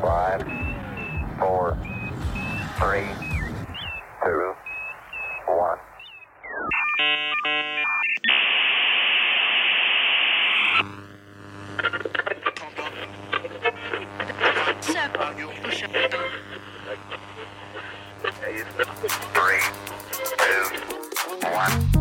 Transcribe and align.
Five, 0.00 0.42
four, 1.38 1.78
three, 2.78 3.08
two, 4.22 4.54
one. 5.46 5.78
Three, 19.32 19.60
two, 20.38 20.62
one. 21.48 21.95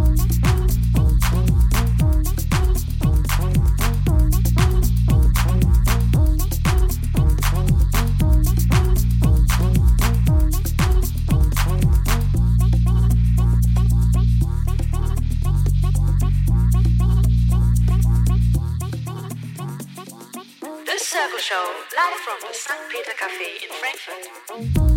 From 22.39 22.53
St. 22.53 22.79
Peter 22.89 23.13
Cafe 23.17 23.57
in 23.63 23.71
Frankfurt. 23.79 24.94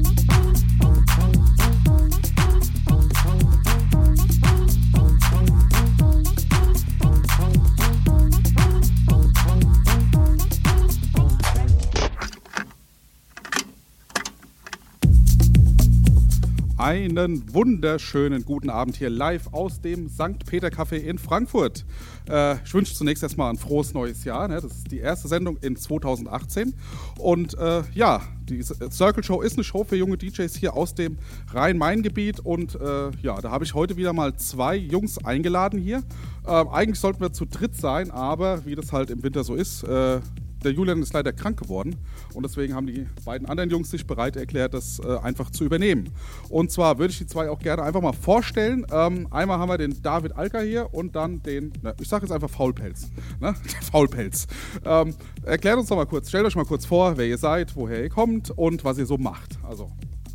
Einen 16.88 17.52
wunderschönen 17.52 18.46
guten 18.46 18.70
Abend 18.70 18.96
hier 18.96 19.10
live 19.10 19.52
aus 19.52 19.82
dem 19.82 20.08
St. 20.08 20.46
Peter 20.46 20.68
Café 20.68 20.96
in 20.96 21.18
Frankfurt. 21.18 21.84
Äh, 22.30 22.64
ich 22.64 22.72
wünsche 22.72 22.94
zunächst 22.94 23.22
erstmal 23.22 23.52
ein 23.52 23.58
frohes 23.58 23.92
neues 23.92 24.24
Jahr. 24.24 24.48
Ne? 24.48 24.54
Das 24.54 24.72
ist 24.72 24.90
die 24.90 25.00
erste 25.00 25.28
Sendung 25.28 25.58
in 25.58 25.76
2018. 25.76 26.72
Und 27.18 27.58
äh, 27.58 27.82
ja, 27.92 28.22
die 28.48 28.62
Circle 28.62 29.22
Show 29.22 29.42
ist 29.42 29.58
eine 29.58 29.64
Show 29.64 29.84
für 29.84 29.96
junge 29.96 30.16
DJs 30.16 30.56
hier 30.56 30.72
aus 30.72 30.94
dem 30.94 31.18
Rhein-Main-Gebiet. 31.52 32.40
Und 32.40 32.76
äh, 32.76 33.10
ja, 33.20 33.38
da 33.38 33.50
habe 33.50 33.64
ich 33.64 33.74
heute 33.74 33.98
wieder 33.98 34.14
mal 34.14 34.36
zwei 34.36 34.74
Jungs 34.74 35.22
eingeladen 35.22 35.78
hier. 35.78 36.02
Ähm, 36.46 36.68
eigentlich 36.68 37.00
sollten 37.00 37.20
wir 37.20 37.34
zu 37.34 37.44
dritt 37.44 37.76
sein, 37.76 38.10
aber 38.10 38.64
wie 38.64 38.76
das 38.76 38.94
halt 38.94 39.10
im 39.10 39.22
Winter 39.22 39.44
so 39.44 39.56
ist, 39.56 39.82
äh, 39.82 40.20
der 40.64 40.72
Julian 40.72 41.02
ist 41.02 41.12
leider 41.12 41.32
krank 41.32 41.58
geworden 41.58 41.96
und 42.34 42.42
deswegen 42.42 42.74
haben 42.74 42.86
die 42.86 43.06
beiden 43.24 43.48
anderen 43.48 43.70
Jungs 43.70 43.90
sich 43.90 44.06
bereit 44.06 44.36
erklärt, 44.36 44.74
das 44.74 44.98
äh, 44.98 45.18
einfach 45.18 45.50
zu 45.50 45.64
übernehmen. 45.64 46.10
Und 46.48 46.70
zwar 46.70 46.98
würde 46.98 47.12
ich 47.12 47.18
die 47.18 47.26
zwei 47.26 47.50
auch 47.50 47.58
gerne 47.58 47.82
einfach 47.82 48.00
mal 48.00 48.12
vorstellen. 48.12 48.86
Ähm, 48.90 49.28
einmal 49.30 49.58
haben 49.58 49.68
wir 49.68 49.78
den 49.78 50.00
David 50.02 50.36
Alker 50.36 50.62
hier 50.62 50.92
und 50.92 51.16
dann 51.16 51.42
den, 51.42 51.72
na, 51.82 51.94
ich 52.00 52.08
sage 52.08 52.24
jetzt 52.26 52.32
einfach 52.32 52.50
Faulpelz. 52.50 53.10
Ne? 53.40 53.54
Faulpelz. 53.90 54.46
Ähm, 54.84 55.14
erklärt 55.42 55.78
uns 55.78 55.88
doch 55.88 55.96
mal 55.96 56.06
kurz, 56.06 56.28
stellt 56.28 56.46
euch 56.46 56.56
mal 56.56 56.64
kurz 56.64 56.84
vor, 56.84 57.16
wer 57.16 57.26
ihr 57.26 57.38
seid, 57.38 57.76
woher 57.76 58.02
ihr 58.02 58.10
kommt 58.10 58.50
und 58.50 58.84
was 58.84 58.98
ihr 58.98 59.06
so 59.06 59.18
macht. 59.18 59.58
Also, 59.62 59.90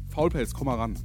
Faulpelz, 0.10 0.54
komm 0.54 0.66
mal 0.68 0.76
ran. 0.76 0.96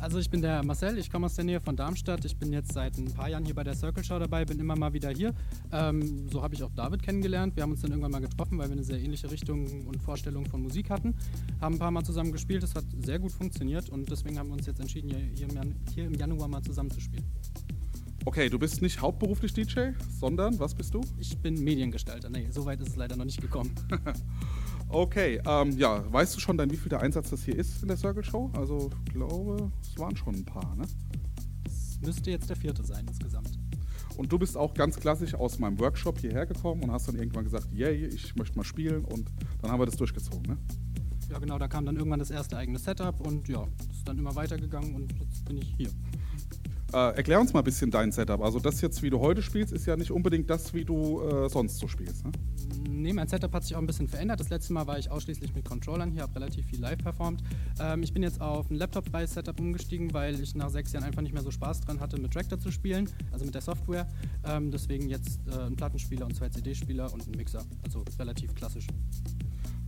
Also 0.00 0.18
ich 0.18 0.30
bin 0.30 0.40
der 0.40 0.64
Marcel, 0.64 0.96
ich 0.96 1.10
komme 1.10 1.26
aus 1.26 1.34
der 1.34 1.44
Nähe 1.44 1.60
von 1.60 1.76
Darmstadt. 1.76 2.24
Ich 2.24 2.34
bin 2.34 2.54
jetzt 2.54 2.72
seit 2.72 2.96
ein 2.96 3.12
paar 3.12 3.28
Jahren 3.28 3.44
hier 3.44 3.54
bei 3.54 3.64
der 3.64 3.74
Circle 3.74 4.02
Show 4.02 4.18
dabei, 4.18 4.46
bin 4.46 4.58
immer 4.58 4.74
mal 4.74 4.94
wieder 4.94 5.10
hier. 5.10 5.34
Ähm, 5.72 6.26
so 6.30 6.42
habe 6.42 6.54
ich 6.54 6.62
auch 6.62 6.70
David 6.74 7.02
kennengelernt. 7.02 7.54
Wir 7.54 7.64
haben 7.64 7.72
uns 7.72 7.82
dann 7.82 7.90
irgendwann 7.90 8.12
mal 8.12 8.22
getroffen, 8.22 8.56
weil 8.56 8.68
wir 8.68 8.72
eine 8.72 8.82
sehr 8.82 8.98
ähnliche 8.98 9.30
Richtung 9.30 9.86
und 9.86 10.02
Vorstellung 10.02 10.46
von 10.46 10.62
Musik 10.62 10.88
hatten. 10.88 11.14
Haben 11.60 11.74
ein 11.74 11.78
paar 11.78 11.90
Mal 11.90 12.02
zusammen 12.02 12.32
gespielt, 12.32 12.62
das 12.62 12.74
hat 12.74 12.84
sehr 13.04 13.18
gut 13.18 13.32
funktioniert 13.32 13.90
und 13.90 14.10
deswegen 14.10 14.38
haben 14.38 14.48
wir 14.48 14.54
uns 14.54 14.66
jetzt 14.66 14.80
entschieden, 14.80 15.10
hier, 15.34 15.48
im, 15.48 15.74
hier 15.92 16.06
im 16.06 16.14
Januar 16.14 16.48
mal 16.48 16.62
zusammen 16.62 16.90
zu 16.90 17.00
spielen. 17.00 17.26
Okay, 18.24 18.48
du 18.48 18.58
bist 18.58 18.80
nicht 18.80 19.00
hauptberuflich 19.02 19.52
DJ, 19.52 19.90
sondern 20.18 20.58
was 20.58 20.74
bist 20.74 20.94
du? 20.94 21.02
Ich 21.18 21.36
bin 21.38 21.62
Mediengestalter. 21.62 22.30
Nee, 22.30 22.48
so 22.50 22.64
weit 22.64 22.80
ist 22.80 22.88
es 22.88 22.96
leider 22.96 23.16
noch 23.16 23.26
nicht 23.26 23.40
gekommen. 23.40 23.74
Okay, 24.92 25.40
ähm, 25.46 25.78
ja, 25.78 26.04
weißt 26.12 26.34
du 26.34 26.40
schon 26.40 26.58
dann, 26.58 26.68
wie 26.70 26.76
viel 26.76 26.88
der 26.88 27.00
Einsatz 27.00 27.30
das 27.30 27.44
hier 27.44 27.56
ist 27.56 27.80
in 27.80 27.88
der 27.88 27.96
Circle 27.96 28.24
Show? 28.24 28.50
Also, 28.54 28.90
ich 29.06 29.12
glaube, 29.12 29.70
es 29.80 29.96
waren 29.96 30.16
schon 30.16 30.34
ein 30.34 30.44
paar, 30.44 30.74
ne? 30.74 30.84
Es 31.64 32.00
müsste 32.04 32.32
jetzt 32.32 32.50
der 32.50 32.56
vierte 32.56 32.84
sein 32.84 33.06
insgesamt. 33.06 33.56
Und 34.16 34.32
du 34.32 34.38
bist 34.38 34.56
auch 34.56 34.74
ganz 34.74 34.98
klassisch 34.98 35.34
aus 35.34 35.60
meinem 35.60 35.78
Workshop 35.78 36.18
hierher 36.18 36.44
gekommen 36.44 36.82
und 36.82 36.90
hast 36.90 37.06
dann 37.06 37.14
irgendwann 37.14 37.44
gesagt, 37.44 37.68
yay, 37.72 38.06
ich 38.06 38.34
möchte 38.34 38.56
mal 38.56 38.64
spielen 38.64 39.04
und 39.04 39.30
dann 39.62 39.70
haben 39.70 39.80
wir 39.80 39.86
das 39.86 39.96
durchgezogen, 39.96 40.42
ne? 40.42 40.58
Ja 41.30 41.38
genau, 41.38 41.56
da 41.58 41.68
kam 41.68 41.86
dann 41.86 41.94
irgendwann 41.94 42.18
das 42.18 42.32
erste 42.32 42.56
eigene 42.56 42.80
Setup 42.80 43.24
und 43.24 43.48
ja, 43.48 43.64
ist 43.92 44.08
dann 44.08 44.18
immer 44.18 44.34
weitergegangen 44.34 44.96
und 44.96 45.12
jetzt 45.20 45.44
bin 45.44 45.58
ich 45.58 45.72
hier. 45.76 45.90
Äh, 46.92 47.16
erklär 47.16 47.40
uns 47.40 47.52
mal 47.52 47.60
ein 47.60 47.64
bisschen 47.64 47.90
dein 47.90 48.10
Setup. 48.12 48.40
Also 48.40 48.58
das 48.58 48.80
jetzt, 48.80 49.02
wie 49.02 49.10
du 49.10 49.20
heute 49.20 49.42
spielst, 49.42 49.72
ist 49.72 49.86
ja 49.86 49.96
nicht 49.96 50.10
unbedingt 50.10 50.50
das, 50.50 50.74
wie 50.74 50.84
du 50.84 51.20
äh, 51.22 51.48
sonst 51.48 51.78
so 51.78 51.88
spielst, 51.88 52.24
ne? 52.24 52.32
Nee, 52.88 53.12
mein 53.12 53.28
Setup 53.28 53.52
hat 53.54 53.62
sich 53.62 53.74
auch 53.74 53.80
ein 53.80 53.86
bisschen 53.86 54.08
verändert. 54.08 54.40
Das 54.40 54.50
letzte 54.50 54.72
Mal 54.72 54.86
war 54.86 54.98
ich 54.98 55.10
ausschließlich 55.10 55.54
mit 55.54 55.64
Controllern 55.64 56.10
hier, 56.10 56.22
habe 56.22 56.34
relativ 56.34 56.66
viel 56.66 56.80
live 56.80 56.98
performt. 56.98 57.42
Ähm, 57.80 58.02
ich 58.02 58.12
bin 58.12 58.22
jetzt 58.22 58.40
auf 58.40 58.70
ein 58.70 58.76
Laptop-freies 58.76 59.34
Setup 59.34 59.58
umgestiegen, 59.58 60.12
weil 60.12 60.38
ich 60.38 60.54
nach 60.54 60.68
sechs 60.68 60.92
Jahren 60.92 61.04
einfach 61.04 61.22
nicht 61.22 61.32
mehr 61.32 61.42
so 61.42 61.50
Spaß 61.50 61.80
dran 61.80 62.00
hatte, 62.00 62.20
mit 62.20 62.32
Tractor 62.32 62.58
zu 62.58 62.70
spielen, 62.70 63.08
also 63.32 63.44
mit 63.44 63.54
der 63.54 63.62
Software. 63.62 64.06
Ähm, 64.44 64.70
deswegen 64.70 65.08
jetzt 65.08 65.40
äh, 65.48 65.60
ein 65.60 65.76
Plattenspieler 65.76 66.26
und 66.26 66.34
zwei 66.34 66.48
CD-Spieler 66.48 67.12
und 67.12 67.26
ein 67.26 67.36
Mixer, 67.36 67.64
also 67.84 68.04
relativ 68.18 68.54
klassisch. 68.54 68.86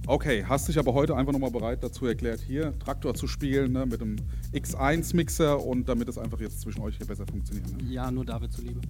Okay, 0.07 0.45
hast 0.49 0.67
dich 0.69 0.79
aber 0.79 0.93
heute 0.95 1.17
einfach 1.17 1.33
nochmal 1.33 1.53
bereit 1.53 1.83
dazu 1.83 2.07
erklärt, 2.07 2.41
hier 2.41 2.77
Traktor 2.81 3.15
zu 3.15 3.29
spielen, 3.29 3.73
ne, 3.73 3.87
mit 3.87 4.03
einem 4.03 4.17
X1-Mixer 4.53 5.65
und 5.65 5.89
damit 5.89 6.09
es 6.09 6.19
einfach 6.19 6.41
jetzt 6.41 6.61
zwischen 6.61 6.81
euch 6.83 6.97
hier 6.97 7.07
besser 7.07 7.25
funktioniert. 7.25 7.71
Ne? 7.81 7.89
Ja, 7.89 8.11
nur 8.11 8.25
David 8.25 8.53
zuliebe. 8.53 8.81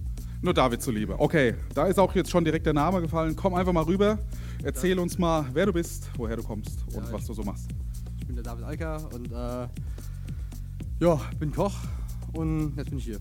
Nur 0.41 0.53
David 0.55 0.81
zuliebe. 0.81 1.19
Okay, 1.19 1.53
da 1.75 1.85
ist 1.85 1.99
auch 1.99 2.13
jetzt 2.15 2.31
schon 2.31 2.43
direkt 2.43 2.65
der 2.65 2.73
Name 2.73 2.99
gefallen. 3.01 3.35
Komm 3.35 3.53
einfach 3.53 3.71
mal 3.73 3.83
rüber, 3.83 4.17
erzähl 4.63 4.97
uns 4.97 5.19
mal, 5.19 5.45
wer 5.53 5.67
du 5.67 5.73
bist, 5.73 6.09
woher 6.17 6.35
du 6.35 6.41
kommst 6.43 6.79
und 6.87 7.05
Ja, 7.05 7.11
was 7.13 7.21
ich- 7.21 7.27
du 7.27 7.33
so 7.35 7.43
machst. 7.43 7.69
Ich 8.19 8.25
bin 8.25 8.35
der 8.35 8.43
David 8.43 8.63
Alker 8.65 9.07
und 9.13 9.31
äh, 9.31 9.67
ja, 10.99 11.21
bin 11.39 11.51
Koch 11.51 11.75
und 12.33 12.75
jetzt 12.75 12.89
bin 12.89 12.97
ich 12.97 13.05
hier. 13.05 13.19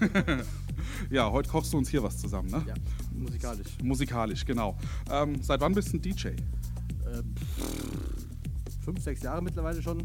Ja, 1.10 1.30
heute 1.30 1.48
kochst 1.48 1.72
du 1.72 1.78
uns 1.78 1.88
hier 1.90 2.02
was 2.02 2.16
zusammen, 2.18 2.50
ne? 2.50 2.64
Ja, 2.66 2.74
musikalisch. 3.12 3.66
Musikalisch, 3.82 4.44
genau. 4.46 4.76
Ähm, 5.10 5.36
seit 5.42 5.60
wann 5.60 5.74
bist 5.74 5.92
du 5.92 5.98
ein 5.98 6.02
DJ? 6.02 6.28
Äh, 7.12 7.22
fünf, 8.84 9.00
sechs 9.02 9.22
Jahre 9.22 9.42
mittlerweile 9.42 9.82
schon. 9.82 9.98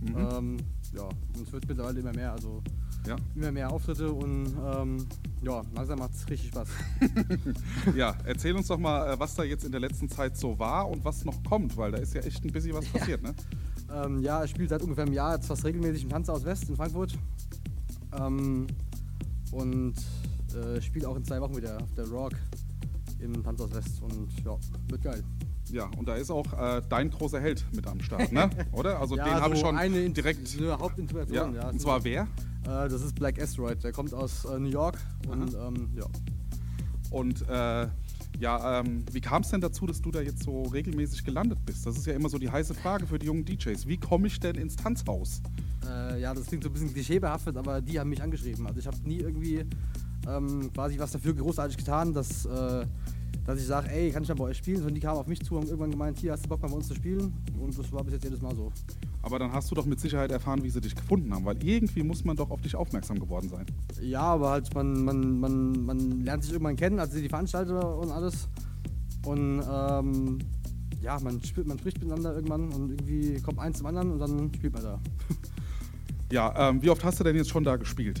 Mhm. 0.00 0.16
Ähm, 0.16 0.56
ja, 0.94 1.02
und 1.04 1.46
es 1.46 1.52
wird 1.52 1.66
mittlerweile 1.68 2.00
immer 2.00 2.12
mehr, 2.12 2.32
also 2.32 2.62
Ja. 3.06 3.16
immer 3.34 3.52
mehr 3.52 3.70
Auftritte 3.70 4.10
und 4.12 4.46
ähm, 4.64 5.06
ja, 5.42 5.62
langsam 5.74 5.98
macht 5.98 6.14
es 6.14 6.28
richtig 6.28 6.48
Spaß. 6.48 6.68
Ja, 7.96 8.16
erzähl 8.24 8.54
uns 8.54 8.66
doch 8.68 8.78
mal, 8.78 9.12
äh, 9.12 9.18
was 9.18 9.34
da 9.34 9.44
jetzt 9.44 9.64
in 9.64 9.72
der 9.72 9.80
letzten 9.80 10.08
Zeit 10.08 10.36
so 10.36 10.58
war 10.58 10.88
und 10.88 11.04
was 11.04 11.24
noch 11.24 11.42
kommt, 11.44 11.76
weil 11.76 11.92
da 11.92 11.98
ist 11.98 12.14
ja 12.14 12.20
echt 12.22 12.44
ein 12.44 12.52
bisschen 12.52 12.74
was 12.74 12.86
passiert, 12.86 13.22
ne? 13.22 13.34
ähm, 13.92 14.20
ja, 14.20 14.42
ich 14.44 14.50
spiele 14.50 14.68
seit 14.68 14.82
ungefähr 14.82 15.04
einem 15.04 15.12
Jahr 15.14 15.34
jetzt 15.34 15.46
fast 15.46 15.64
regelmäßig 15.64 16.04
im 16.04 16.08
Tanzhaus 16.10 16.44
West 16.44 16.68
in 16.68 16.76
Frankfurt. 16.76 17.16
Ähm, 18.18 18.66
und 19.52 19.94
äh, 20.54 20.80
spiele 20.80 21.08
auch 21.08 21.16
in 21.16 21.24
zwei 21.24 21.40
Wochen 21.40 21.56
wieder 21.56 21.76
auf 21.80 21.92
der 21.94 22.08
Rock 22.08 22.32
im 23.20 23.42
Tanzhaus 23.42 23.72
West 23.72 24.02
und 24.02 24.28
ja, 24.44 24.56
wird 24.88 25.02
geil. 25.02 25.22
Ja, 25.70 25.90
und 25.96 26.08
da 26.08 26.14
ist 26.14 26.30
auch 26.30 26.52
äh, 26.52 26.82
dein 26.88 27.10
großer 27.10 27.40
Held 27.40 27.64
mit 27.74 27.86
am 27.86 28.00
Start, 28.00 28.32
ne? 28.32 28.50
Oder? 28.72 29.00
Also 29.00 29.16
den 29.16 29.24
habe 29.24 29.54
ich 29.54 29.60
so 29.60 29.66
schon 29.66 29.76
eine 29.76 30.10
direkt. 30.10 30.46
so 30.46 30.58
eine 30.58 30.78
Hauptinspiration. 30.78 31.54
Ja, 31.54 31.62
Ja, 31.62 31.68
und 31.70 31.80
zwar 31.80 32.04
wer? 32.04 32.22
Äh, 32.22 32.26
das 32.64 33.02
ist 33.02 33.14
Black 33.14 33.40
Asteroid, 33.40 33.82
der 33.82 33.92
kommt 33.92 34.12
aus 34.12 34.44
äh, 34.44 34.58
New 34.58 34.68
York 34.68 34.98
und 35.28 35.54
ähm, 35.54 35.88
ja. 35.96 36.06
Und 37.10 37.48
äh, 37.48 37.88
ja, 38.40 38.80
ähm, 38.80 39.04
wie 39.12 39.20
kam 39.20 39.42
es 39.42 39.50
denn 39.50 39.60
dazu, 39.60 39.86
dass 39.86 40.02
du 40.02 40.10
da 40.10 40.20
jetzt 40.20 40.42
so 40.42 40.62
regelmäßig 40.62 41.24
gelandet 41.24 41.58
bist? 41.64 41.86
Das 41.86 41.96
ist 41.96 42.06
ja 42.06 42.14
immer 42.14 42.28
so 42.28 42.38
die 42.38 42.50
heiße 42.50 42.74
Frage 42.74 43.06
für 43.06 43.18
die 43.18 43.26
jungen 43.26 43.44
DJs. 43.44 43.86
Wie 43.86 43.96
komme 43.96 44.26
ich 44.26 44.40
denn 44.40 44.56
ins 44.56 44.74
Tanzhaus? 44.76 45.40
Äh, 45.86 46.20
ja, 46.20 46.34
das 46.34 46.46
klingt 46.46 46.64
so 46.64 46.70
ein 46.70 46.72
bisschen 46.72 46.92
klischeebehaftet, 46.92 47.56
aber 47.56 47.80
die 47.80 48.00
haben 48.00 48.10
mich 48.10 48.22
angeschrieben. 48.22 48.66
Also 48.66 48.80
ich 48.80 48.86
habe 48.86 48.96
nie 49.04 49.18
irgendwie 49.18 49.64
ähm, 50.26 50.72
quasi 50.72 50.98
was 50.98 51.12
dafür 51.12 51.34
großartig 51.34 51.76
getan, 51.76 52.12
dass, 52.12 52.46
äh, 52.46 52.86
dass 53.46 53.58
ich 53.58 53.66
sage, 53.66 53.90
ey, 53.90 54.10
kann 54.10 54.22
ich 54.22 54.28
mal 54.28 54.34
bei 54.34 54.44
euch 54.44 54.56
spielen? 54.56 54.78
Sondern 54.78 54.94
die 54.94 55.00
kamen 55.00 55.18
auf 55.18 55.26
mich 55.26 55.42
zu 55.42 55.54
und 55.54 55.62
haben 55.62 55.68
irgendwann 55.68 55.90
gemeint, 55.90 56.18
hier 56.18 56.32
hast 56.32 56.44
du 56.44 56.48
Bock 56.48 56.62
mal 56.62 56.68
bei 56.68 56.76
uns 56.76 56.88
zu 56.88 56.94
spielen? 56.94 57.32
Und 57.58 57.78
das 57.78 57.92
war 57.92 58.02
bis 58.04 58.14
jetzt 58.14 58.24
jedes 58.24 58.40
Mal 58.40 58.54
so. 58.54 58.72
Aber 59.22 59.38
dann 59.38 59.52
hast 59.52 59.70
du 59.70 59.74
doch 59.74 59.86
mit 59.86 60.00
Sicherheit 60.00 60.30
erfahren, 60.30 60.62
wie 60.62 60.70
sie 60.70 60.80
dich 60.80 60.94
gefunden 60.94 61.32
haben, 61.34 61.44
weil 61.44 61.62
irgendwie 61.62 62.02
muss 62.02 62.24
man 62.24 62.36
doch 62.36 62.50
auf 62.50 62.60
dich 62.60 62.74
aufmerksam 62.74 63.18
geworden 63.18 63.48
sein. 63.48 63.66
Ja, 64.00 64.22
aber 64.22 64.50
halt, 64.50 64.74
man, 64.74 65.04
man, 65.04 65.40
man, 65.40 65.84
man 65.84 66.20
lernt 66.22 66.42
sich 66.42 66.52
irgendwann 66.52 66.76
kennen, 66.76 66.98
also 66.98 67.18
die 67.18 67.28
Veranstalter 67.28 67.98
und 67.98 68.10
alles. 68.10 68.48
Und 69.24 69.62
ähm, 69.70 70.38
ja, 71.00 71.18
man, 71.20 71.42
spielt, 71.42 71.66
man 71.66 71.78
spricht 71.78 71.98
miteinander 72.00 72.34
irgendwann 72.34 72.68
und 72.72 72.90
irgendwie 72.90 73.40
kommt 73.40 73.58
eins 73.58 73.78
zum 73.78 73.86
anderen 73.86 74.12
und 74.12 74.18
dann 74.18 74.52
spielt 74.54 74.72
man 74.72 74.82
da. 74.82 75.00
Ja, 76.32 76.70
ähm, 76.70 76.82
wie 76.82 76.90
oft 76.90 77.04
hast 77.04 77.20
du 77.20 77.24
denn 77.24 77.36
jetzt 77.36 77.50
schon 77.50 77.62
da 77.62 77.76
gespielt? 77.76 78.20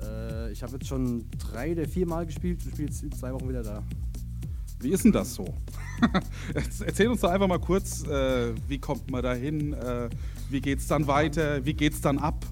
Äh, 0.00 0.52
ich 0.52 0.62
habe 0.62 0.74
jetzt 0.74 0.86
schon 0.86 1.26
drei 1.36 1.72
oder 1.72 1.86
vier 1.86 2.06
Mal 2.06 2.24
gespielt 2.24 2.64
und 2.64 2.72
spiele 2.72 2.88
jetzt 2.88 3.02
in 3.02 3.12
zwei 3.12 3.34
Wochen 3.34 3.48
wieder 3.48 3.62
da. 3.62 3.82
Wie 4.80 4.90
ist 4.90 5.04
denn 5.04 5.12
das 5.12 5.34
so? 5.34 5.46
Erzähl 6.54 7.08
uns 7.08 7.20
doch 7.20 7.30
einfach 7.30 7.46
mal 7.48 7.60
kurz, 7.60 8.04
äh, 8.06 8.52
wie 8.68 8.78
kommt 8.78 9.10
man 9.10 9.22
da 9.22 9.32
hin? 9.34 9.72
Äh, 9.72 10.10
wie 10.50 10.60
geht's 10.60 10.86
dann 10.86 11.06
weiter? 11.06 11.64
Wie 11.64 11.74
geht's 11.74 12.00
dann 12.00 12.18
ab? 12.18 12.44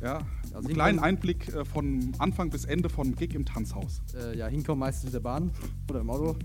Ja, 0.00 0.20
Also 0.54 0.68
einen 0.68 0.74
kleinen 0.74 0.98
Einblick 0.98 1.48
äh, 1.54 1.64
von 1.64 2.12
Anfang 2.18 2.50
bis 2.50 2.64
Ende 2.64 2.88
vom 2.88 3.14
Gig 3.16 3.34
im 3.34 3.44
Tanzhaus. 3.44 4.02
Äh, 4.14 4.36
ja, 4.36 4.46
hinkommen 4.46 4.80
meistens 4.80 5.04
mit 5.04 5.14
der 5.14 5.20
Bahn 5.20 5.50
oder 5.88 6.00
im 6.00 6.10
Auto. 6.10 6.36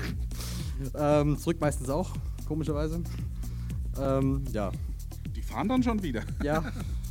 ähm, 0.98 1.38
zurück 1.38 1.60
meistens 1.60 1.88
auch, 1.88 2.10
komischerweise. 2.46 3.02
Ähm, 4.00 4.44
ja. 4.52 4.70
Die 5.34 5.42
fahren 5.42 5.68
dann 5.68 5.82
schon 5.82 6.02
wieder. 6.02 6.22
Ja, 6.42 6.64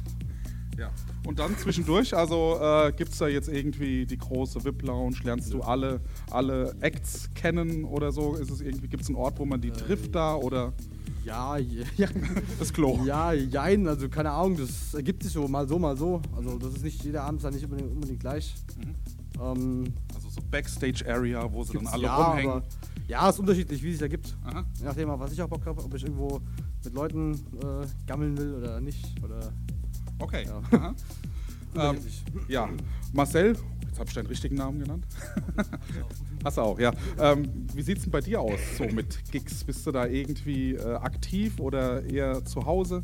Ja. 0.77 0.91
Und 1.25 1.39
dann 1.39 1.57
zwischendurch, 1.57 2.15
also 2.15 2.59
äh, 2.61 2.91
gibt 2.91 3.11
es 3.11 3.17
da 3.17 3.27
jetzt 3.27 3.47
irgendwie 3.47 4.05
die 4.05 4.17
große 4.17 4.63
VIP-Lounge? 4.63 5.17
Lernst 5.23 5.53
du 5.53 5.61
alle, 5.61 6.01
alle 6.29 6.75
Acts 6.81 7.29
kennen 7.33 7.85
oder 7.85 8.11
so? 8.11 8.35
Ist 8.35 8.51
es 8.51 8.61
irgendwie, 8.61 8.87
gibt 8.87 9.03
es 9.03 9.09
einen 9.09 9.15
Ort, 9.17 9.39
wo 9.39 9.45
man 9.45 9.61
die 9.61 9.71
trifft 9.71 10.13
da 10.15 10.35
oder 10.35 10.73
ja, 11.23 11.57
ja, 11.97 12.07
das 12.59 12.71
Klo? 12.71 12.99
ja, 13.03 13.33
jein, 13.33 13.87
also 13.87 14.07
keine 14.09 14.29
Ahnung, 14.29 14.57
das 14.57 14.93
ergibt 14.93 15.23
sich 15.23 15.31
so, 15.31 15.47
mal 15.47 15.67
so, 15.67 15.79
mal 15.79 15.97
so. 15.97 16.21
Also 16.35 16.59
das 16.59 16.73
ist 16.75 16.83
nicht, 16.83 17.03
jeder 17.03 17.23
Abend 17.23 17.39
ist 17.39 17.45
ja 17.45 17.51
nicht 17.51 17.63
unbedingt, 17.63 17.91
unbedingt 17.91 18.19
gleich. 18.19 18.53
Ähm, 19.41 19.85
Also 20.13 20.29
so 20.29 20.41
Backstage-Area, 20.51 21.51
wo 21.51 21.63
sie 21.63 21.73
dann 21.73 21.87
alle 21.87 22.03
ja, 22.03 22.15
rumhängen. 22.15 22.51
aber 22.51 22.63
ja, 23.07 23.29
ist 23.29 23.39
unterschiedlich, 23.39 23.81
wie 23.81 23.87
es 23.89 23.93
sich 23.95 24.01
ergibt. 24.03 24.35
Aha. 24.43 24.65
Je 24.77 24.85
nachdem, 24.85 25.09
was 25.09 25.31
ich 25.31 25.41
auch 25.41 25.49
Bock 25.49 25.65
habe, 25.65 25.83
ob 25.83 25.93
ich 25.95 26.03
irgendwo 26.03 26.41
mit 26.83 26.93
Leuten 26.93 27.33
äh, 27.33 27.85
gammeln 28.05 28.37
will 28.37 28.53
oder 28.53 28.79
nicht. 28.79 29.03
Oder 29.23 29.51
Okay. 30.19 30.45
Ja. 30.71 30.93
Ähm, 31.77 31.97
ja, 32.47 32.69
Marcel, 33.11 33.57
jetzt 33.85 33.99
habe 33.99 34.07
ich 34.07 34.15
deinen 34.15 34.27
richtigen 34.27 34.55
Namen 34.55 34.79
genannt. 34.79 35.05
Hast 36.43 36.57
du 36.57 36.61
auch, 36.61 36.79
ja. 36.79 36.93
Ähm, 37.19 37.67
wie 37.73 37.81
sieht 37.81 37.97
es 37.97 38.03
denn 38.03 38.11
bei 38.11 38.21
dir 38.21 38.39
aus, 38.39 38.59
so 38.77 38.85
mit 38.85 39.29
Gigs? 39.31 39.63
Bist 39.63 39.85
du 39.85 39.91
da 39.91 40.05
irgendwie 40.05 40.75
äh, 40.75 40.95
aktiv 40.95 41.59
oder 41.59 42.03
eher 42.05 42.45
zu 42.45 42.65
Hause? 42.65 43.03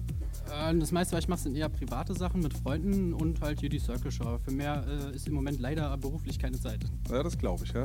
Äh, 0.52 0.78
das 0.78 0.92
meiste, 0.92 1.16
was 1.16 1.24
ich 1.24 1.28
mache, 1.28 1.42
sind 1.42 1.56
eher 1.56 1.70
private 1.70 2.14
Sachen 2.14 2.42
mit 2.42 2.54
Freunden 2.54 3.14
und 3.14 3.42
halt 3.42 3.60
hier 3.60 3.70
die 3.70 3.80
Circle 3.80 4.12
Show. 4.12 4.38
Für 4.44 4.52
mehr 4.52 4.86
äh, 4.88 5.16
ist 5.16 5.28
im 5.28 5.34
Moment 5.34 5.60
leider 5.60 5.98
beruflich 5.98 6.40
keine 6.40 6.60
Zeit. 6.60 6.86
Ja, 7.10 7.24
das 7.24 7.38
glaube 7.38 7.66
ich, 7.66 7.74
ja. 7.74 7.84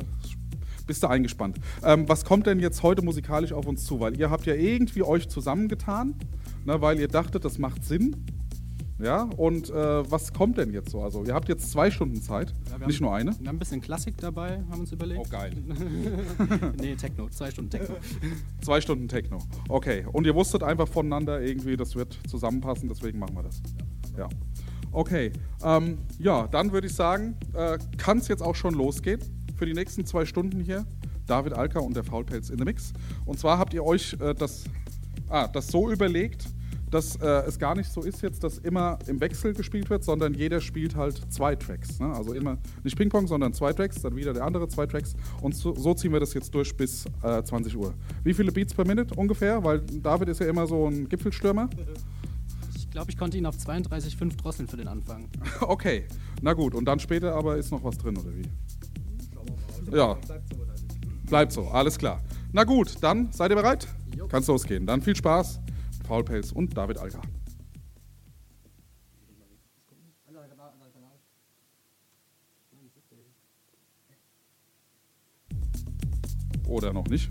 Bist 0.85 1.03
du 1.03 1.07
eingespannt. 1.07 1.59
Ähm, 1.83 2.07
was 2.07 2.23
kommt 2.23 2.47
denn 2.47 2.59
jetzt 2.59 2.81
heute 2.83 3.01
musikalisch 3.01 3.51
auf 3.51 3.67
uns 3.67 3.83
zu? 3.83 3.99
Weil 3.99 4.17
ihr 4.17 4.29
habt 4.29 4.45
ja 4.45 4.53
irgendwie 4.53 5.03
euch 5.03 5.27
zusammengetan, 5.27 6.15
ne, 6.65 6.79
weil 6.81 6.99
ihr 6.99 7.09
dachtet, 7.09 7.43
das 7.43 7.57
macht 7.57 7.83
Sinn. 7.83 8.15
Ja, 8.99 9.23
und 9.37 9.69
äh, 9.69 9.73
was 10.11 10.33
kommt 10.33 10.57
denn 10.57 10.73
jetzt 10.73 10.89
so? 10.89 11.03
Also, 11.03 11.23
ihr 11.23 11.35
habt 11.35 11.49
jetzt 11.49 11.69
zwei 11.71 11.91
Stunden 11.91 12.19
Zeit, 12.19 12.53
Ja, 12.71 12.79
nicht 12.87 12.97
haben- 12.97 13.05
nur 13.05 13.13
eine. 13.15 13.31
Wir 13.39 13.47
haben 13.47 13.55
ein 13.57 13.59
bisschen 13.59 13.79
Klassik 13.79 14.17
dabei, 14.17 14.63
haben 14.71 14.79
uns 14.81 14.91
überlegt. 14.91 15.21
Oh, 15.23 15.29
geil. 15.29 15.51
nee, 16.81 16.95
Techno, 16.95 17.29
zwei 17.29 17.51
Stunden 17.51 17.69
Techno. 17.69 17.95
Zwei 18.61 18.81
Stunden 18.81 19.07
Techno. 19.07 19.37
Okay. 19.69 20.05
Und 20.11 20.25
ihr 20.25 20.33
wusstet 20.33 20.63
einfach 20.63 20.87
voneinander 20.87 21.39
irgendwie, 21.41 21.77
das 21.77 21.95
wird 21.95 22.17
zusammenpassen, 22.27 22.89
deswegen 22.89 23.19
machen 23.19 23.35
wir 23.35 23.43
das. 23.43 23.61
Ja. 24.17 24.27
Okay. 24.91 25.31
Ähm, 25.63 25.99
ja, 26.17 26.47
dann 26.47 26.71
würde 26.71 26.87
ich 26.87 26.93
sagen, 26.95 27.35
äh, 27.53 27.77
kann 27.97 28.17
es 28.17 28.27
jetzt 28.27 28.41
auch 28.41 28.55
schon 28.55 28.73
losgehen 28.73 29.21
für 29.57 29.65
die 29.67 29.73
nächsten 29.73 30.05
zwei 30.07 30.25
Stunden 30.25 30.59
hier. 30.59 30.85
David 31.27 31.53
Alka 31.53 31.79
und 31.81 31.95
der 31.95 32.03
Faulpelz 32.03 32.49
in 32.49 32.57
the 32.57 32.63
Mix. 32.63 32.93
Und 33.25 33.37
zwar 33.37 33.59
habt 33.59 33.73
ihr 33.73 33.83
euch 33.83 34.13
äh, 34.21 34.33
das, 34.33 34.63
ah, 35.29 35.47
das 35.47 35.67
so 35.67 35.91
überlegt, 35.91 36.45
dass 36.89 37.15
äh, 37.17 37.27
es 37.47 37.59
gar 37.59 37.75
nicht 37.75 37.91
so 37.91 38.01
ist 38.01 38.21
jetzt, 38.21 38.43
dass 38.43 38.57
immer 38.59 38.97
im 39.07 39.19
Wechsel 39.19 39.53
gespielt 39.53 39.89
wird, 39.89 40.03
sondern 40.03 40.33
jeder 40.33 40.61
spielt 40.61 40.95
halt 40.95 41.21
zwei 41.31 41.55
Tracks. 41.55 41.99
Ne? 41.99 42.13
Also 42.13 42.33
immer 42.33 42.57
nicht 42.83 42.97
Ping-Pong, 42.97 43.27
sondern 43.27 43.53
zwei 43.53 43.73
Tracks, 43.73 44.01
dann 44.01 44.15
wieder 44.15 44.33
der 44.33 44.43
andere 44.43 44.67
zwei 44.67 44.85
Tracks. 44.85 45.15
Und 45.41 45.55
so, 45.55 45.75
so 45.75 45.93
ziehen 45.93 46.13
wir 46.13 46.19
das 46.19 46.33
jetzt 46.33 46.53
durch 46.53 46.75
bis 46.75 47.05
äh, 47.23 47.43
20 47.43 47.75
Uhr. 47.75 47.93
Wie 48.23 48.33
viele 48.33 48.51
Beats 48.51 48.73
per 48.73 48.85
Minute 48.87 49.13
ungefähr? 49.15 49.63
Weil 49.63 49.81
David 49.81 50.29
ist 50.29 50.39
ja 50.39 50.47
immer 50.47 50.65
so 50.67 50.87
ein 50.87 51.09
Gipfelstürmer. 51.09 51.69
Ich 52.75 52.89
glaube, 52.89 53.11
ich 53.11 53.17
konnte 53.17 53.37
ihn 53.37 53.45
auf 53.45 53.57
32,5 53.57 54.37
drosseln 54.37 54.67
für 54.67 54.77
den 54.77 54.87
Anfang. 54.87 55.27
Okay, 55.61 56.05
na 56.41 56.53
gut. 56.53 56.73
Und 56.73 56.85
dann 56.85 56.99
später 56.99 57.35
aber 57.35 57.57
ist 57.57 57.71
noch 57.71 57.83
was 57.83 57.97
drin, 57.97 58.17
oder 58.17 58.29
wie? 58.33 59.95
Ja. 59.95 60.17
Bleibt 61.25 61.51
so, 61.51 61.67
alles 61.67 61.97
klar. 61.97 62.21
Na 62.53 62.63
gut, 62.63 62.95
dann 63.01 63.31
seid 63.31 63.51
ihr 63.51 63.55
bereit? 63.55 63.87
Kann's 64.29 64.47
losgehen. 64.47 64.85
Dann 64.85 65.01
viel 65.01 65.15
Spaß. 65.15 65.59
Faulpelz 66.07 66.53
und 66.53 66.75
David 66.77 66.99
Alka. 66.99 67.21
Oder 76.65 76.93
noch 76.93 77.07
nicht? 77.07 77.29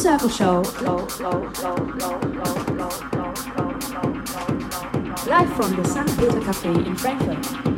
Circle 0.00 0.30
Show. 0.30 0.62
Live 5.26 5.52
from 5.52 5.76
the 5.76 5.84
St. 5.84 6.18
Peter 6.18 6.40
Cafe 6.40 6.70
in 6.70 6.96
Frankfurt. 6.96 7.69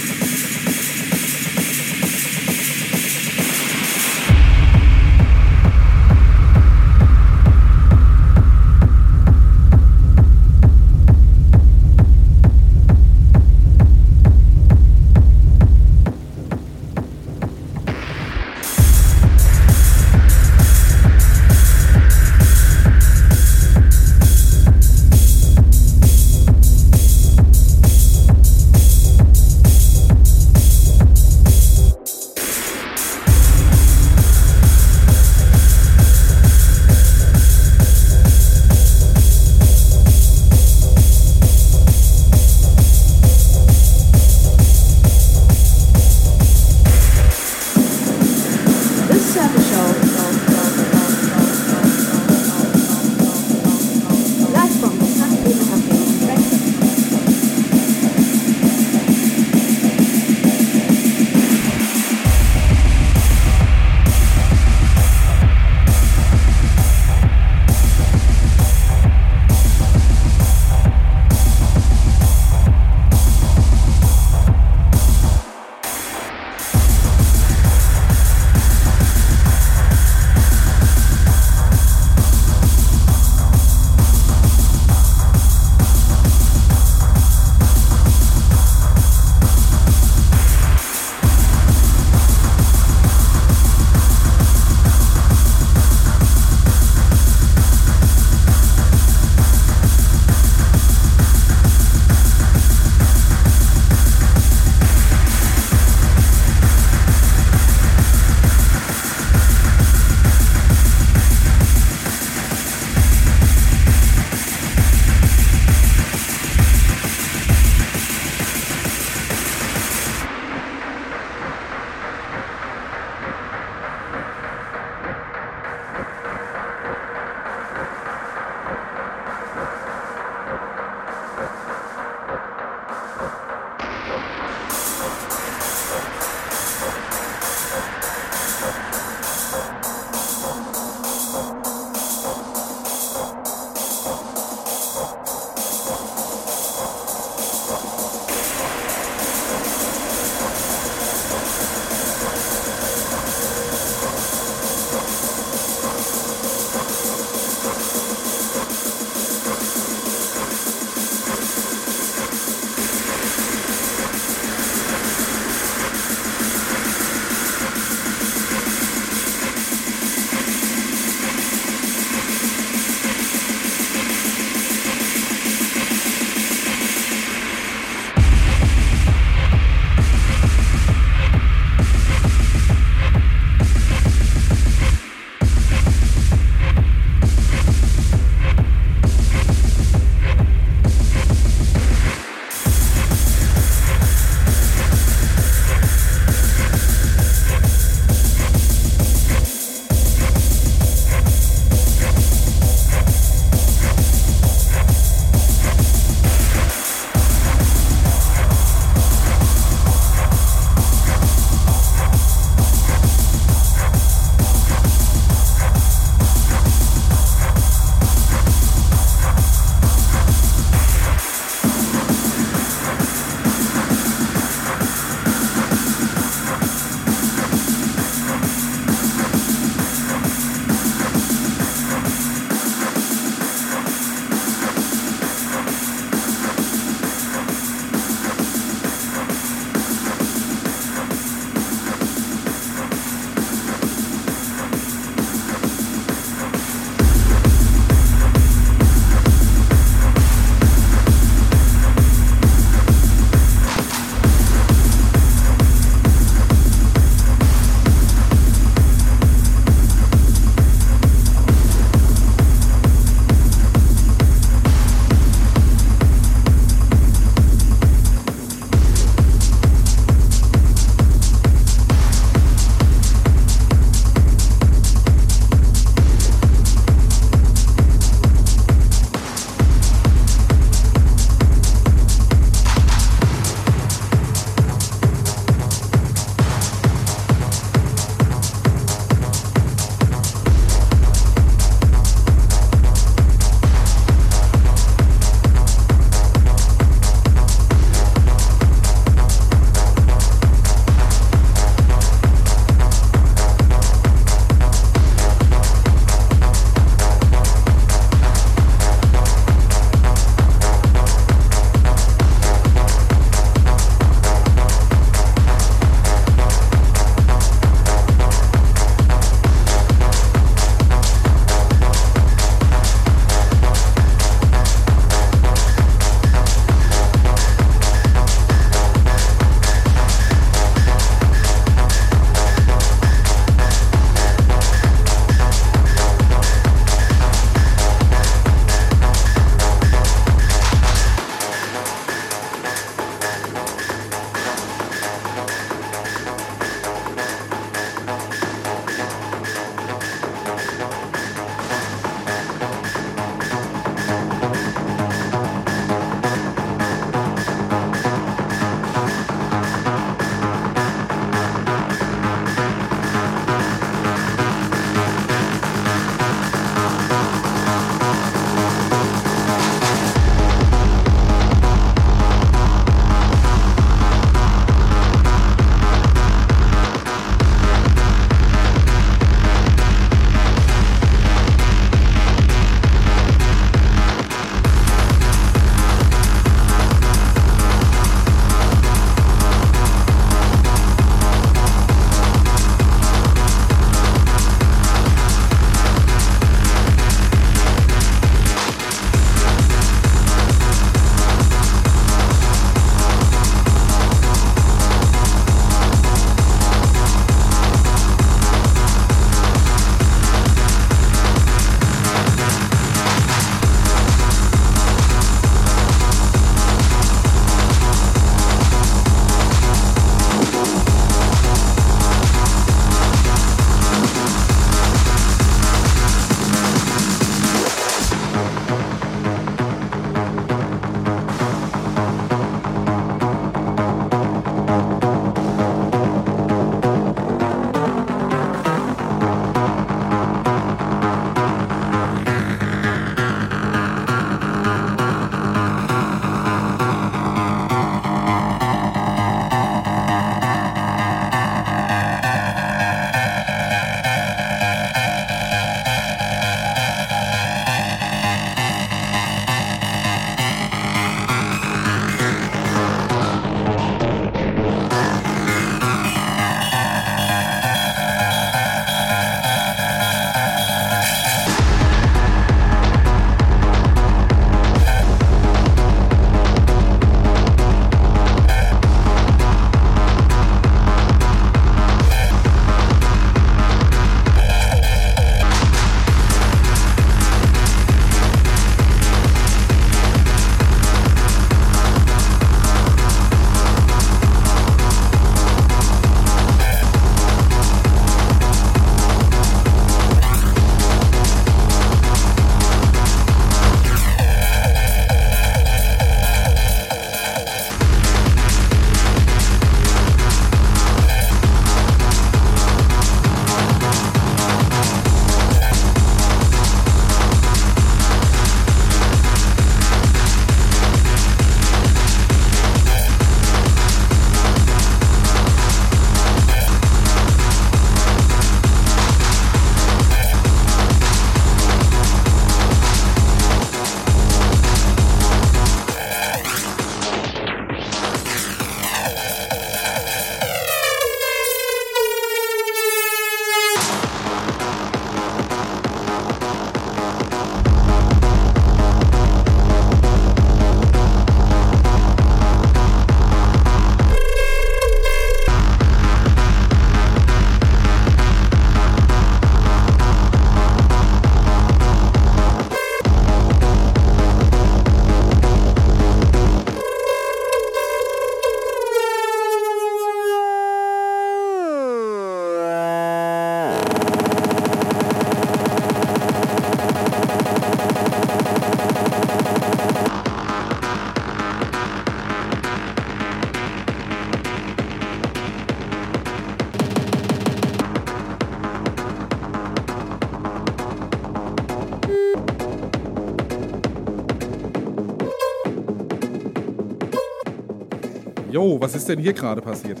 Was 598.82 598.94
ist 598.94 599.08
denn 599.08 599.18
hier 599.18 599.32
gerade 599.32 599.62
passiert? 599.62 600.00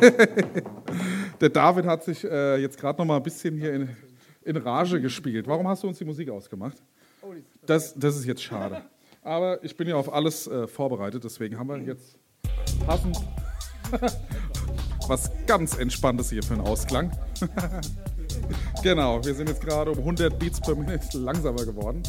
Der 1.40 1.50
David 1.50 1.84
hat 1.84 2.02
sich 2.02 2.24
äh, 2.24 2.56
jetzt 2.56 2.78
gerade 2.78 2.98
noch 2.98 3.04
mal 3.04 3.18
ein 3.18 3.22
bisschen 3.22 3.58
hier 3.58 3.74
in, 3.74 3.88
in 4.42 4.56
Rage 4.56 5.00
gespielt. 5.00 5.46
Warum 5.46 5.68
hast 5.68 5.82
du 5.82 5.88
uns 5.88 5.98
die 5.98 6.04
Musik 6.04 6.30
ausgemacht? 6.30 6.82
Das, 7.66 7.94
das 7.94 8.16
ist 8.16 8.24
jetzt 8.24 8.42
schade. 8.42 8.82
Aber 9.22 9.62
ich 9.62 9.76
bin 9.76 9.88
ja 9.88 9.96
auf 9.96 10.12
alles 10.12 10.46
äh, 10.46 10.66
vorbereitet, 10.66 11.24
deswegen 11.24 11.58
haben 11.58 11.68
wir 11.68 11.78
jetzt 11.78 12.16
passend 12.86 13.18
was 15.08 15.30
ganz 15.46 15.76
Entspanntes 15.76 16.30
hier 16.30 16.42
für 16.42 16.54
einen 16.54 16.62
Ausklang. 16.62 17.10
genau, 18.82 19.24
wir 19.24 19.34
sind 19.34 19.48
jetzt 19.48 19.60
gerade 19.60 19.90
um 19.90 19.98
100 19.98 20.38
Beats 20.38 20.60
per 20.60 20.74
Minute 20.74 21.18
langsamer 21.18 21.64
geworden. 21.64 22.02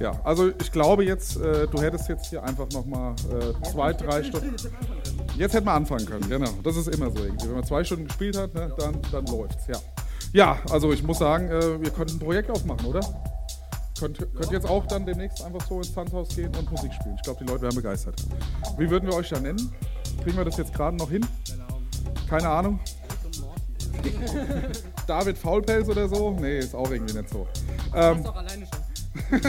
Ja, 0.00 0.20
also 0.24 0.48
ich 0.60 0.72
glaube 0.72 1.04
jetzt, 1.04 1.36
äh, 1.36 1.66
du 1.68 1.80
hättest 1.80 2.08
jetzt 2.08 2.26
hier 2.26 2.42
einfach 2.42 2.68
nochmal 2.70 3.14
äh, 3.30 3.70
zwei, 3.70 3.92
drei 3.92 4.22
Stunden. 4.22 4.56
Jetzt 5.36 5.54
hätten 5.54 5.66
wir 5.66 5.72
anfangen 5.72 6.06
können, 6.06 6.28
genau. 6.28 6.50
Das 6.62 6.76
ist 6.76 6.88
immer 6.88 7.10
so 7.10 7.24
irgendwie. 7.24 7.48
Wenn 7.48 7.56
man 7.56 7.64
zwei 7.64 7.82
Stunden 7.82 8.06
gespielt 8.06 8.36
hat, 8.36 8.54
ne, 8.54 8.72
dann, 8.78 9.00
dann 9.10 9.26
läuft's, 9.26 9.66
ja. 9.66 9.78
Ja, 10.32 10.58
also 10.70 10.92
ich 10.92 11.02
muss 11.02 11.18
sagen, 11.18 11.48
äh, 11.48 11.80
wir 11.80 11.90
könnten 11.90 12.16
ein 12.16 12.18
Projekt 12.18 12.50
aufmachen, 12.50 12.86
oder? 12.86 13.00
Könnt, 13.98 14.18
könnt 14.18 14.46
ihr 14.46 14.52
jetzt 14.52 14.68
auch 14.68 14.86
dann 14.86 15.06
demnächst 15.06 15.42
einfach 15.44 15.64
so 15.66 15.78
ins 15.78 15.94
Tanzhaus 15.94 16.28
gehen 16.28 16.54
und 16.56 16.70
Musik 16.70 16.92
spielen. 16.92 17.14
Ich 17.16 17.22
glaube, 17.22 17.44
die 17.44 17.48
Leute 17.48 17.62
wären 17.62 17.74
begeistert. 17.74 18.20
Wie 18.76 18.90
würden 18.90 19.08
wir 19.08 19.14
euch 19.14 19.28
da 19.28 19.38
nennen? 19.38 19.72
Kriegen 20.22 20.36
wir 20.36 20.44
das 20.44 20.56
jetzt 20.56 20.74
gerade 20.74 20.96
noch 20.96 21.10
hin? 21.10 21.24
Keine 22.28 22.48
Ahnung. 22.48 22.80
David 25.06 25.38
Faulpelz 25.38 25.88
oder 25.88 26.08
so? 26.08 26.32
Nee, 26.32 26.58
ist 26.58 26.74
auch 26.74 26.90
irgendwie 26.90 27.16
nicht 27.16 27.28
so. 27.28 27.46
Ähm, 27.94 28.24
doch 28.24 28.36
alleine 28.36 28.66
schon. 28.66 29.40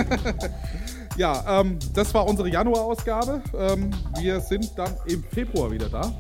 ja, 1.18 1.62
ähm, 1.62 1.80
das 1.94 2.14
war 2.14 2.28
unsere 2.28 2.50
Januar-Ausgabe. 2.50 3.42
Ähm, 3.58 3.92
wir 4.20 4.40
sind 4.42 4.72
dann 4.78 4.94
im 5.08 5.24
Februar 5.24 5.72
wieder 5.72 5.90
da. 5.90 6.14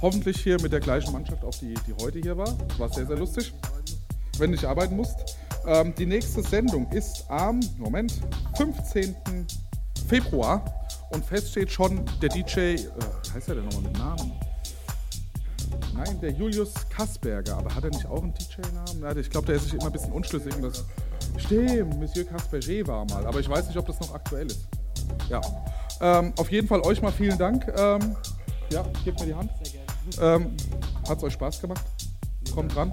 Hoffentlich 0.00 0.40
hier 0.40 0.60
mit 0.62 0.72
der 0.72 0.80
gleichen 0.80 1.12
Mannschaft, 1.12 1.44
auch 1.44 1.54
die, 1.54 1.74
die 1.86 1.94
heute 2.00 2.20
hier 2.20 2.36
war. 2.36 2.56
War 2.78 2.88
sehr, 2.88 3.06
sehr 3.06 3.16
lustig, 3.16 3.52
wenn 4.38 4.50
du 4.50 4.56
nicht 4.56 4.64
arbeiten 4.64 4.96
musst. 4.96 5.36
Ähm, 5.66 5.94
die 5.96 6.06
nächste 6.06 6.42
Sendung 6.42 6.90
ist 6.92 7.24
am, 7.28 7.60
Moment, 7.76 8.20
15. 8.56 9.14
Februar. 10.08 10.64
Und 11.10 11.24
fest 11.24 11.50
steht 11.50 11.70
schon 11.70 12.04
der 12.22 12.28
DJ, 12.28 12.60
äh, 12.60 12.78
heißt 13.34 13.48
er 13.48 13.56
denn 13.56 13.64
nochmal 13.64 13.82
mit 13.82 13.98
Namen? 13.98 14.32
Nein, 15.94 16.20
der 16.20 16.30
Julius 16.32 16.72
Kasperger. 16.88 17.56
Aber 17.56 17.74
hat 17.74 17.84
er 17.84 17.90
nicht 17.90 18.06
auch 18.06 18.22
einen 18.22 18.34
DJ-Namen? 18.34 19.18
Ich 19.18 19.30
glaube, 19.30 19.46
der 19.46 19.56
ist 19.56 19.64
sich 19.64 19.74
immer 19.74 19.86
ein 19.86 19.92
bisschen 19.92 20.12
unschlüssig. 20.12 20.54
und 20.56 20.62
Das 20.62 20.84
Stimmt, 21.38 21.98
Monsieur 21.98 22.24
Kasperger 22.26 22.86
war 22.86 23.04
mal. 23.06 23.26
Aber 23.26 23.40
ich 23.40 23.48
weiß 23.48 23.66
nicht, 23.68 23.76
ob 23.76 23.86
das 23.86 24.00
noch 24.00 24.14
aktuell 24.14 24.46
ist. 24.46 24.66
Ja. 25.28 25.40
Ähm, 26.00 26.32
auf 26.38 26.50
jeden 26.50 26.66
Fall 26.66 26.80
euch 26.80 27.02
mal 27.02 27.12
vielen 27.12 27.38
Dank. 27.38 27.66
Ähm, 27.76 28.16
ja, 28.72 28.84
gebt 29.04 29.20
mir 29.20 29.26
die 29.26 29.34
Hand. 29.34 29.50
Ähm, 30.20 30.56
Hat 31.08 31.18
es 31.18 31.24
euch 31.24 31.32
Spaß 31.34 31.60
gemacht? 31.60 31.84
Kommt 32.54 32.74
dran. 32.74 32.90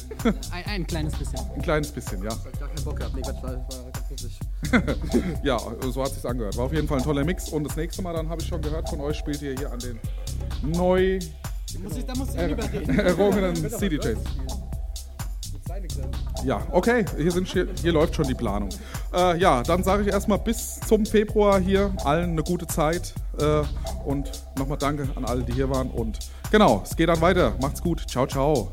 Ein, 0.50 0.64
ein 0.64 0.86
kleines 0.86 1.14
bisschen. 1.14 1.38
Ein 1.54 1.62
kleines 1.62 1.92
bisschen, 1.92 2.22
ja. 2.24 2.30
Ich 2.30 2.36
hab 2.36 2.58
gar 2.60 2.68
keinen 2.68 2.84
Bock 2.84 2.96
gehabt. 2.96 3.14
Nee, 3.14 3.22
Quatsch, 3.22 3.42
war, 3.42 3.52
war 3.52 3.92
ganz 3.92 4.10
lustig. 4.10 4.38
Ja, 5.44 5.58
so 5.92 6.02
hat 6.02 6.08
es 6.08 6.16
sich 6.16 6.26
angehört. 6.28 6.56
War 6.56 6.64
auf 6.64 6.72
jeden 6.72 6.88
Fall 6.88 6.98
ein 6.98 7.04
toller 7.04 7.24
Mix. 7.24 7.50
Und 7.50 7.64
das 7.64 7.76
nächste 7.76 8.02
Mal, 8.02 8.14
dann 8.14 8.28
habe 8.28 8.42
ich 8.42 8.48
schon 8.48 8.60
gehört 8.62 8.88
von 8.88 9.00
euch, 9.00 9.16
spielt 9.16 9.42
ihr 9.42 9.54
hier 9.56 9.70
an 9.70 9.78
den 9.78 10.00
neu 10.62 11.20
Muss 11.82 11.96
ich, 11.96 12.06
da 12.06 12.14
muss 12.14 12.34
ich 12.34 12.40
ihn 12.40 12.50
überreden. 12.50 12.98
errungenen 12.98 13.70
CDJs. 13.70 14.18
Ja, 16.44 16.62
okay, 16.70 17.04
hier, 17.16 17.32
sind, 17.32 17.48
hier, 17.48 17.66
hier 17.80 17.92
läuft 17.92 18.14
schon 18.14 18.26
die 18.26 18.34
Planung. 18.34 18.68
Äh, 19.12 19.38
ja, 19.38 19.62
dann 19.62 19.82
sage 19.82 20.02
ich 20.02 20.08
erstmal 20.08 20.38
bis 20.38 20.78
zum 20.80 21.04
Februar 21.04 21.60
hier 21.60 21.92
allen 22.04 22.30
eine 22.30 22.42
gute 22.42 22.66
Zeit 22.66 23.14
äh, 23.38 23.62
und 24.04 24.30
nochmal 24.56 24.78
danke 24.78 25.08
an 25.16 25.24
alle, 25.24 25.42
die 25.42 25.52
hier 25.52 25.68
waren. 25.70 25.90
Und 25.90 26.18
genau, 26.50 26.82
es 26.84 26.96
geht 26.96 27.08
dann 27.08 27.20
weiter. 27.20 27.54
Macht's 27.60 27.82
gut. 27.82 28.08
Ciao, 28.08 28.26
ciao. 28.26 28.72